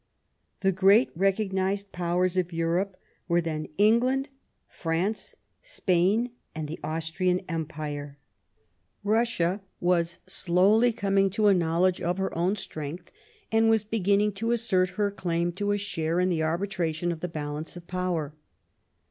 The 0.61 0.71
great 0.71 1.11
recognized 1.15 1.91
powers 1.91 2.35
of 2.35 2.51
Europe 2.51 2.97
were 3.27 3.39
then 3.39 3.67
England, 3.77 4.29
France, 4.67 5.35
Spain, 5.61 6.31
and 6.55 6.67
the 6.67 6.79
Austrian 6.83 7.41
empire. 7.47 8.17
Eussia 9.05 9.61
was 9.79 10.17
slowly 10.25 10.91
coming 10.91 11.29
to 11.29 11.45
a 11.49 11.53
knowledge 11.53 12.01
of 12.01 12.17
her 12.17 12.35
own 12.35 12.55
strength, 12.55 13.11
and 13.51 13.69
was 13.69 13.83
beginning 13.83 14.31
to 14.31 14.53
assert 14.53 14.89
her 14.97 15.11
claim 15.11 15.51
to 15.51 15.71
a 15.71 15.77
share 15.77 16.19
in 16.19 16.29
the 16.29 16.41
arbitration 16.41 17.11
of 17.11 17.19
the 17.19 17.27
balance 17.27 17.77
of 17.77 17.85
power. 17.85 18.33